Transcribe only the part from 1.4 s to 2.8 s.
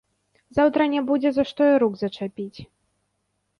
што і рук зачапіць.